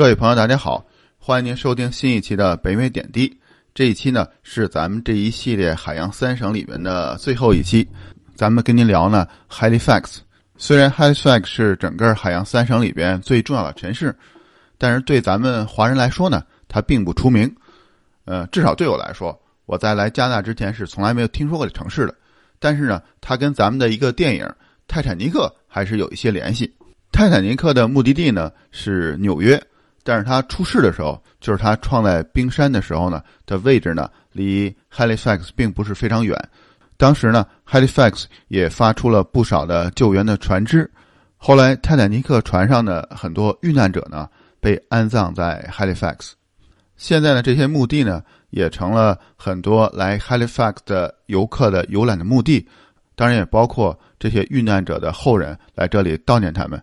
[0.00, 0.82] 各位朋友，大家好，
[1.18, 3.38] 欢迎您收听新一期的北美点滴。
[3.74, 7.86] 这一期呢是咱们这一系列海洋三省里面的最后一期，
[8.34, 10.20] 咱们跟您聊呢 Halifax。
[10.56, 14.16] 虽然 Halifax 是整个海洋三省里边最重要的城市，
[14.78, 17.54] 但是对咱们华人来说呢，它并不出名。
[18.24, 22.14] 呃，至少对我来说，我在来加拿大之前是从来没有听说过这城市的。
[22.58, 24.44] 但是呢，它跟咱们的一个电影
[24.88, 26.74] 《泰坦尼克》还是有一些联系。
[27.12, 29.62] 泰坦尼克的目的地呢是纽约。
[30.02, 36.36] 但是它出事的时候，就是它撞在冰山的时候呢，的位置呢离 Halifax 并不是非常远。
[36.96, 40.90] 当时呢，Halifax 也发出了不少的救援的船只。
[41.36, 44.28] 后来，泰坦尼克船上的很多遇难者呢
[44.60, 46.32] 被安葬在 Halifax。
[46.96, 52.68] 现在呢，这些墓地呢也成了很多来 Halifax 的游客的游览的墓地，
[53.14, 56.82] 当然也包括这些遇难者的后人来这里悼念他们。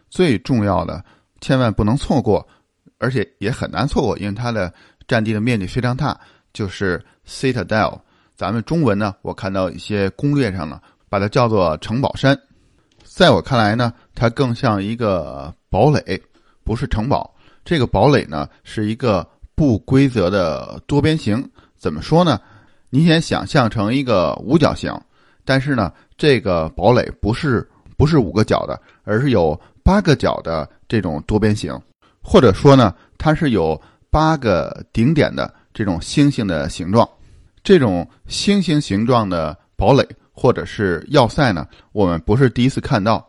[0.11, 1.03] 最重要的，
[1.39, 2.45] 千万不能错过，
[2.99, 4.71] 而且也很难错过，因为它的
[5.07, 6.19] 占地的面积非常大，
[6.53, 7.97] 就是 Citadel。
[8.35, 12.37] 咱们中文呢，我看到一些攻略上呢，把它叫做城堡山。
[13.03, 16.21] 在我看来呢，它更像一个堡垒，
[16.63, 17.33] 不是城堡。
[17.63, 19.25] 这个堡垒呢，是一个
[19.55, 21.49] 不规则的多边形。
[21.77, 22.39] 怎么说呢？
[22.89, 24.93] 你先想象成一个五角形，
[25.45, 27.65] 但是呢，这个堡垒不是
[27.97, 29.59] 不是五个角的，而是有。
[29.83, 31.77] 八个角的这种多边形，
[32.21, 37.07] 或者说呢，它是有八个顶点的这种星星的形状。
[37.63, 43.27] 这种星星形状的堡垒或者是要塞呢，我们不是第一次看到。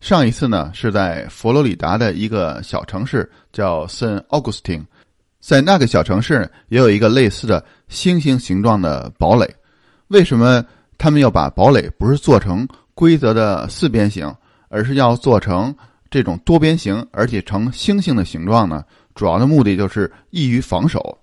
[0.00, 4.84] 上一次呢是在佛罗里达的一个小城市叫圣奥古斯汀，
[5.40, 9.48] 在那个小城市也有一个类似的星星形状的堡垒。
[10.08, 10.64] 为什么
[10.98, 14.32] 他们要把堡垒不是做成规则的四边形，
[14.68, 15.74] 而是要做成？
[16.12, 18.84] 这种多边形，而且呈星星的形状呢，
[19.14, 21.18] 主要的目的就是易于防守。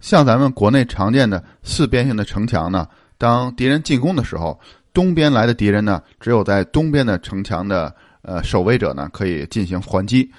[0.00, 4.60] 像咱们国内常见的四边形的城墙呢，当敌人进攻的时候，
[4.92, 10.30] 东边来的敌人呢，只有在东边的城墙的呃守卫者呢可以进行还击。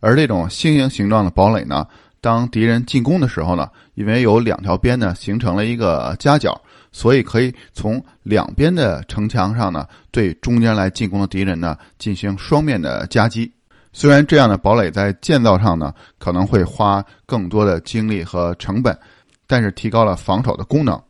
[0.00, 1.86] 而这种星形形状的堡垒呢，
[2.20, 6.60] 当敌人进攻的时候呢，因为有两条边呢形成了一个夹角。
[6.92, 13.50] 所以可以从两边的城墙上呢，对中间来进攻的敌人呢进行双面的夹击。
[13.92, 18.96] 虽然这样的堡垒在建造上呢可能会花更多的精力和成本，
[19.46, 21.00] 但是提高了防守的功能。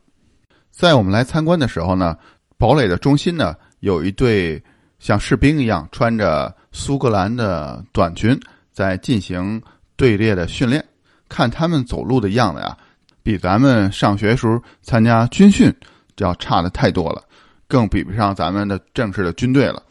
[0.71, 2.17] 在我们来参观的时候呢，
[2.57, 4.61] 堡垒的中心呢有一队
[4.99, 8.39] 像士兵一样穿着苏格兰的短裙
[8.71, 9.61] 在进行
[9.95, 10.83] 队列的训练。
[11.27, 12.77] 看他们走路的样子呀。
[13.23, 15.73] 比咱们上学时候参加军训
[16.15, 17.23] 就要差的太多了，
[17.67, 19.81] 更比不上咱们的正式的军队了。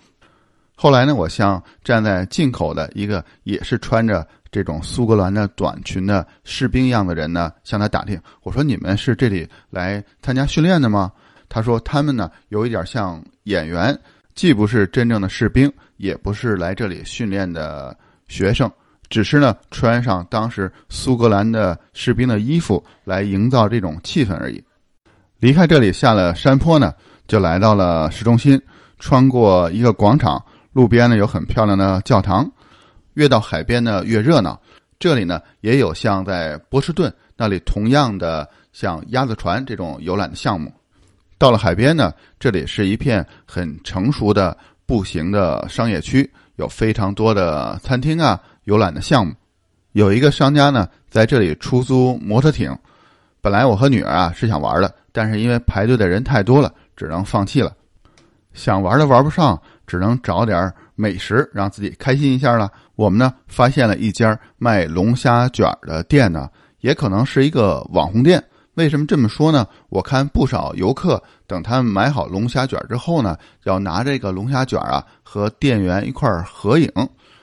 [0.75, 11.13] 后来呢，我向站在进口的一个也是穿着这种苏格兰的短裙的士兵一样的人呢，向他打听，我说：“你们是这里来参加训练的吗？”
[11.51, 13.97] 他说：“他们呢，有一点像演员，
[14.35, 17.95] 既不是真正的士兵，也不是来这里训练的
[18.27, 18.71] 学生。”
[19.10, 24.62] 只是呢，穿上当时苏格兰的士兵的衣服来营造这种气氛而已。
[25.41, 26.94] 离开这里，下了山坡呢，
[27.26, 28.60] 就来到了市中心。
[28.98, 32.50] 穿过一个广场，路边呢有很漂亮的教堂。
[33.15, 34.60] 越到海边呢越热闹。
[34.98, 40.71] 这里呢也有像在波士顿那里同样的像鸭子船这种游览的项目。
[41.38, 48.39] 到了海边呢，这里是一片很成熟的步行的商业区，有非常多的餐厅啊。
[48.71, 49.34] 游览的项目，
[49.95, 52.72] 有一个商家呢在这里出租摩托艇。
[53.41, 57.72] 本来我和女儿啊是想玩的，但是因为排队的人太多了，只能放弃了。
[58.53, 62.71] 想玩的玩不上，只能找点美食让自己开心一下了。
[62.95, 68.41] 我们呢发现了一家卖龙虾卷的店呢，也可能是一个网红店。
[68.75, 69.66] 为什么这么说呢？
[69.89, 76.89] 我看不少游客等他们买好龙虾卷之后呢，要拿这个龙虾卷啊和店员一块合影。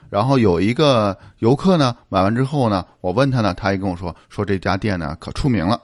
[0.10, 5.82] 然后有一个游客呢，买完之后呢，我问他呢，他也跟我说说这家店呢可出名了。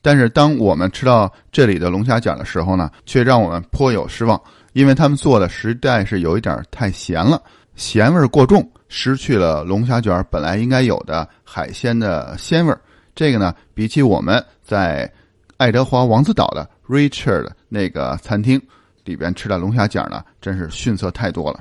[0.00, 4.40] 但是当我们吃到这里的龙虾卷的时候呢，却让我们颇有失望，
[4.72, 7.40] 因为他们做的实在是有一点太咸了，
[7.76, 12.76] 咸味过重，失去了龙虾卷本来应该有的海鲜的鲜味。
[13.14, 15.08] 这个呢，比起我们在
[15.56, 18.60] 爱德华王子岛的 Richard 那个餐厅
[19.04, 21.60] 里边吃的龙虾卷呢，真是逊色太多了。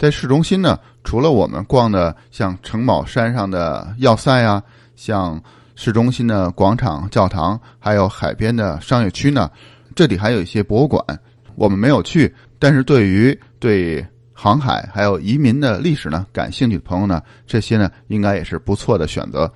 [0.00, 4.62] 在市中心呢，除了我们逛的像城堡山上的要塞啊，
[4.96, 5.38] 像
[5.74, 9.50] 市中心的广场、教堂，还有海边的商业区呢，
[9.94, 11.04] 这里还有一些博物馆，
[11.54, 12.34] 我们没有去。
[12.58, 14.02] 但是对于对
[14.32, 19.52] 航海还有移民的历史呢感兴趣的朋友呢，这些呢应该也是不错的选择。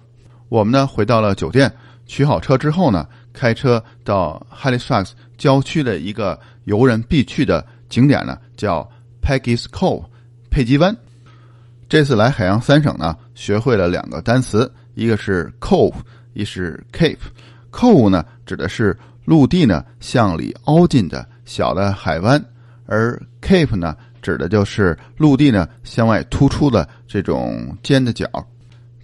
[0.51, 1.73] 我们呢回到了酒店，
[2.05, 8.87] 取好车之后呢，开车到 Halifax 郊区的一个游人必去的景点呢，叫
[9.23, 10.05] Peggy's Cove。
[10.55, 10.97] 佩吉湾，
[11.89, 15.97] 这次来海洋三省呢，学会了两个单词，一个是 cove，
[16.33, 17.19] 一是 cape。
[17.73, 22.41] cove 呢指的是陆地呢向里凹进的小的海湾，
[22.87, 28.25] 而 cape 呢指的就是陆地呢向外突出的这种尖的角。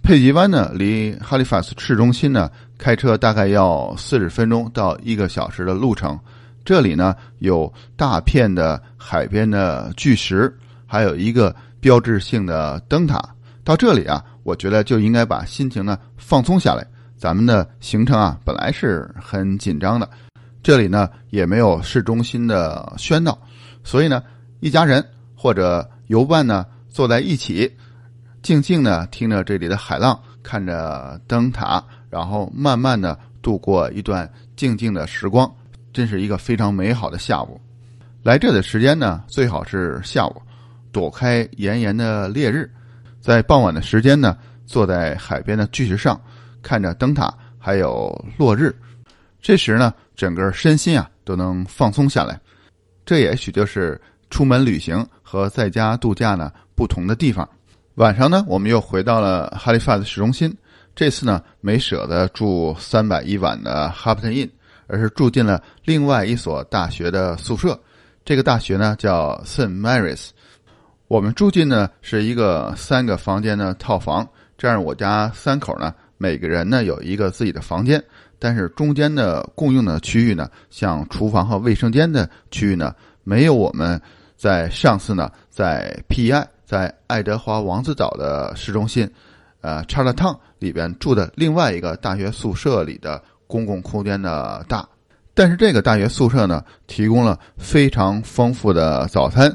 [0.01, 6.17] 佩吉湾呢离哈利法斯市中心呢开车大概要四十分钟到一个小时的路程。
[6.63, 10.49] 这里呢有大片的海边的巨石。
[10.91, 13.17] 还有一个标志性的灯塔，
[13.63, 16.85] 到这里啊，我觉得就应该把心情呢放松下来。
[17.15, 20.09] 咱们的行程啊本来是很紧张的，
[20.61, 23.39] 这里呢也没有市中心的喧闹，
[23.85, 24.21] 所以呢，
[24.59, 25.01] 一家人
[25.33, 27.71] 或者游伴呢坐在一起，
[28.43, 35.49] 静静的听着这里的海浪，看着灯塔，然后慢慢的度过一段静静的时光，
[35.93, 37.61] 真是一个非常美好的下午。
[38.23, 40.35] 来这的时间呢，最好是下午。
[40.91, 42.69] 躲开炎炎的烈日，
[43.19, 46.19] 在傍晚的时间呢，坐在海边的巨石上，
[46.61, 48.75] 看着灯塔还有落日，
[49.41, 52.39] 这时呢，整个身心啊都能放松下来。
[53.05, 53.99] 这也许就是
[54.29, 57.47] 出门旅行和在家度假呢不同的地方。
[57.95, 60.55] 晚上呢，我们又回到了哈利法的市中心，
[60.95, 64.49] 这次呢没舍得住三百一晚的 Hampton Inn，
[64.87, 67.79] 而是住进了另外一所大学的宿舍。
[68.23, 70.29] 这个大学呢叫 Saint Mary's。
[71.11, 74.25] 我们住进呢是一个三个房间的套房，
[74.57, 78.01] 这样我家三口呢每个人呢有一个自己的房间，
[78.39, 84.01] 但是中间的共用的区域呢，像厨房和卫生间的区域呢，没有我们
[84.37, 86.47] 在上次呢在 P.I.
[86.63, 89.05] 在爱德华王子岛的市中心，
[89.59, 94.87] 呃 c h a r l o t t o w n 里边住的另外一个大学宿舍里的公共空间的大，
[95.33, 99.53] 但是这个大学宿舍呢提供了非常丰富的早餐。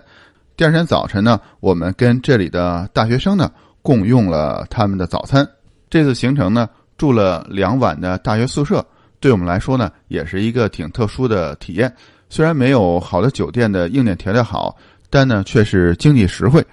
[0.56, 5.46] 第二天早晨呢，我们跟这里的大学生呢共用了他们的早餐。
[5.90, 6.66] 这次行程呢，
[6.96, 8.82] 住了两晚的大学宿舍，
[9.20, 11.94] 对我们来说呢，也是一个挺特殊的体验。
[12.30, 14.74] 虽然没有好的酒店的硬件条件好，
[15.10, 16.64] 但呢却是经济实惠，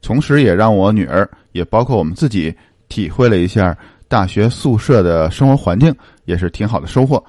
[0.00, 2.56] 同时也让我女儿，也包括我们自己，
[2.88, 3.76] 体会了一下
[4.08, 5.94] 大学宿舍的生活环境，
[6.24, 7.22] 也是挺好的收获。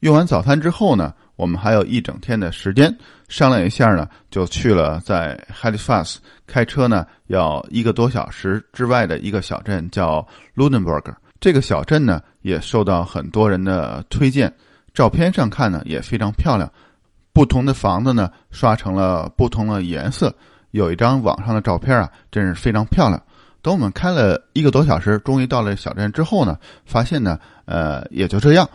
[0.00, 1.14] 用完早餐之后呢。
[1.38, 2.92] 我们还有一整天的时间
[3.28, 6.16] 商量一下呢，就去了在 Halifax
[6.48, 10.26] 开车呢要一个多小时之外的一个小镇叫
[10.56, 11.14] Lunenburg。
[11.38, 14.52] 这个小镇呢也受到很多人的推荐，
[14.92, 16.68] 照片上看呢也非常漂亮。
[17.32, 20.34] 不同的房子呢刷成了不同的颜色，
[20.72, 23.22] 有一张网上的照片啊，真是非常漂亮。
[23.62, 28.68] 等我们开了一个多小时，终于到了小镇之后呢，发现呢，呃，也就这样。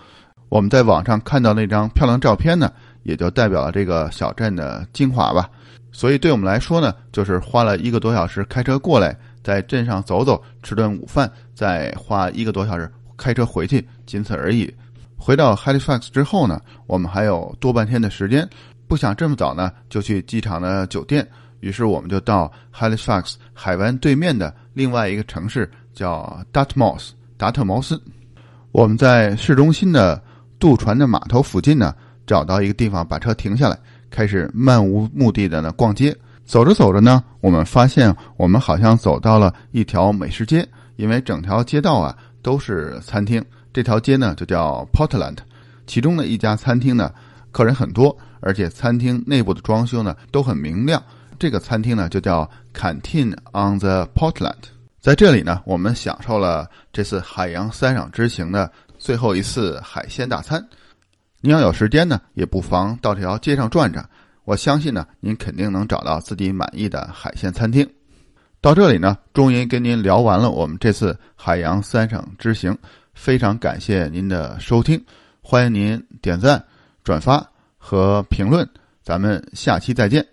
[0.53, 5.49] 我们在网上看到那张漂亮照片呢，也就代表了这个小镇的精华吧。
[5.91, 14.71] 所以对我们来说呢，就是花了一个多小时开车过来，在镇上走走，吃顿午饭，再花一个多小时开车回去，仅此而已。
[15.17, 18.47] 回到 Halifax 之后呢，我们还有多半天的时间，
[18.87, 21.27] 不想这么早呢就去机场的酒店，
[21.61, 27.99] 于是我们就到 Halifax 海湾对面的另外一个城市，叫 Dartmouth 达特茅斯。
[28.71, 30.21] 我们在市中心的。
[30.63, 31.93] 渡船的码头附近呢，
[32.25, 33.77] 找到一个地方把车停下来，
[34.09, 36.15] 开始漫无目的的呢逛街。
[36.45, 40.65] 走着走着呢，我们发现我们好像走到了一条美食街，
[40.95, 43.43] 因为整条街道啊都是餐厅。
[43.73, 45.39] 这条街呢就叫 Portland，
[45.85, 47.11] 其中的一家餐厅呢
[47.51, 51.03] 客人很多，而且餐厅内部的装修呢都很明亮。
[51.37, 54.71] 这个餐厅呢就叫 Canteen on the Portland。
[55.01, 58.71] 在这里呢，我们享受了这次海洋三赏之行的。
[59.03, 60.65] 最后一次海鲜大餐，
[61.41, 64.09] 您要有时间呢，也不妨到这条街上转转。
[64.45, 67.85] 我相信呢，您肯定能找到自己满意的海鲜餐厅。
[68.61, 72.77] 到这里呢，终于跟您聊完了我们这次海洋三省之行，
[73.13, 75.03] 非常感谢您的收听。
[75.41, 76.63] 欢迎您点赞、
[77.03, 77.45] 转发
[77.77, 78.65] 和评论。
[79.01, 80.32] 咱们下期再见。